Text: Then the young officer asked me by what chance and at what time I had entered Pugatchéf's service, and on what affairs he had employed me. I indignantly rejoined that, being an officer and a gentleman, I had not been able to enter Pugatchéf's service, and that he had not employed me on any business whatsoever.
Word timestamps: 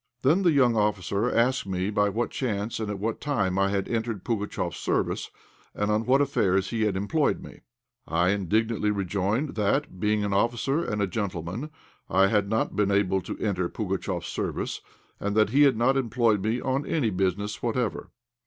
Then 0.23 0.41
the 0.41 0.51
young 0.51 0.75
officer 0.75 1.29
asked 1.31 1.67
me 1.67 1.91
by 1.91 2.09
what 2.09 2.31
chance 2.31 2.79
and 2.79 2.89
at 2.89 2.97
what 2.97 3.21
time 3.21 3.59
I 3.59 3.69
had 3.69 3.87
entered 3.87 4.25
Pugatchéf's 4.25 4.77
service, 4.77 5.29
and 5.75 5.91
on 5.91 6.07
what 6.07 6.21
affairs 6.21 6.71
he 6.71 6.85
had 6.85 6.97
employed 6.97 7.43
me. 7.43 7.61
I 8.07 8.29
indignantly 8.29 8.89
rejoined 8.89 9.49
that, 9.49 9.99
being 9.99 10.23
an 10.23 10.33
officer 10.33 10.83
and 10.83 11.03
a 11.03 11.05
gentleman, 11.05 11.69
I 12.09 12.29
had 12.29 12.49
not 12.49 12.75
been 12.75 12.89
able 12.89 13.21
to 13.21 13.37
enter 13.37 13.69
Pugatchéf's 13.69 14.25
service, 14.25 14.81
and 15.19 15.35
that 15.37 15.51
he 15.51 15.61
had 15.65 15.77
not 15.77 15.95
employed 15.95 16.41
me 16.41 16.59
on 16.61 16.83
any 16.83 17.11
business 17.11 17.61
whatsoever. 17.61 18.09